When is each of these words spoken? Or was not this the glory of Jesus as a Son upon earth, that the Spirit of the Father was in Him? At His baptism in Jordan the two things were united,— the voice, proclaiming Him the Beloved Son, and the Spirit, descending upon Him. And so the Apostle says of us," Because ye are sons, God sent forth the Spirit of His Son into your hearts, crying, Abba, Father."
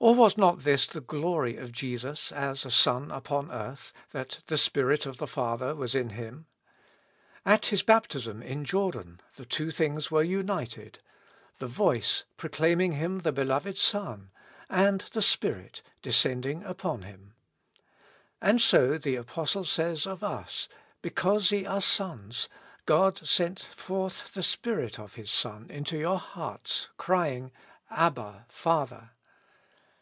Or 0.00 0.14
was 0.14 0.36
not 0.38 0.60
this 0.62 0.86
the 0.86 1.00
glory 1.00 1.56
of 1.56 1.72
Jesus 1.72 2.30
as 2.30 2.64
a 2.64 2.70
Son 2.70 3.10
upon 3.10 3.50
earth, 3.50 3.92
that 4.12 4.38
the 4.46 4.56
Spirit 4.56 5.06
of 5.06 5.16
the 5.16 5.26
Father 5.26 5.74
was 5.74 5.92
in 5.92 6.10
Him? 6.10 6.46
At 7.44 7.66
His 7.66 7.82
baptism 7.82 8.40
in 8.40 8.64
Jordan 8.64 9.20
the 9.34 9.44
two 9.44 9.72
things 9.72 10.08
were 10.08 10.22
united,— 10.22 11.00
the 11.58 11.66
voice, 11.66 12.22
proclaiming 12.36 12.92
Him 12.92 13.18
the 13.18 13.32
Beloved 13.32 13.76
Son, 13.76 14.30
and 14.70 15.00
the 15.10 15.20
Spirit, 15.20 15.82
descending 16.00 16.62
upon 16.62 17.02
Him. 17.02 17.34
And 18.40 18.62
so 18.62 18.98
the 18.98 19.16
Apostle 19.16 19.64
says 19.64 20.06
of 20.06 20.22
us," 20.22 20.68
Because 21.02 21.50
ye 21.50 21.66
are 21.66 21.80
sons, 21.80 22.48
God 22.86 23.18
sent 23.26 23.58
forth 23.58 24.32
the 24.34 24.44
Spirit 24.44 25.00
of 25.00 25.16
His 25.16 25.32
Son 25.32 25.68
into 25.68 25.98
your 25.98 26.20
hearts, 26.20 26.88
crying, 26.98 27.50
Abba, 27.90 28.46
Father." 28.48 29.10